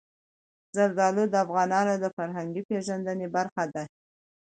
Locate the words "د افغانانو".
1.29-1.93